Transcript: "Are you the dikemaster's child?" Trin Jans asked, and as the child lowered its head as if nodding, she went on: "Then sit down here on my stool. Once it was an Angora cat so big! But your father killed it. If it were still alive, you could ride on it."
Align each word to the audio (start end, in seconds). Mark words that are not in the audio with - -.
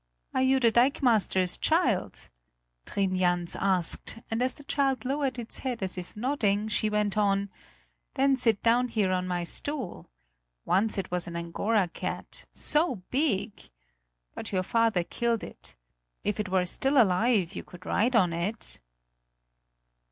"Are 0.33 0.41
you 0.41 0.59
the 0.59 0.71
dikemaster's 0.71 1.59
child?" 1.59 2.31
Trin 2.87 3.15
Jans 3.15 3.55
asked, 3.55 4.17
and 4.31 4.41
as 4.41 4.55
the 4.55 4.63
child 4.63 5.05
lowered 5.05 5.37
its 5.37 5.59
head 5.59 5.83
as 5.83 5.95
if 5.95 6.17
nodding, 6.17 6.67
she 6.69 6.89
went 6.89 7.19
on: 7.19 7.51
"Then 8.15 8.35
sit 8.35 8.63
down 8.63 8.87
here 8.87 9.11
on 9.11 9.27
my 9.27 9.43
stool. 9.43 10.09
Once 10.65 10.97
it 10.97 11.11
was 11.11 11.27
an 11.27 11.35
Angora 11.35 11.87
cat 11.87 12.45
so 12.51 13.03
big! 13.11 13.61
But 14.33 14.51
your 14.51 14.63
father 14.63 15.03
killed 15.03 15.43
it. 15.43 15.75
If 16.23 16.39
it 16.39 16.49
were 16.49 16.65
still 16.65 16.99
alive, 16.99 17.53
you 17.55 17.63
could 17.63 17.85
ride 17.85 18.15
on 18.15 18.33
it." 18.33 18.79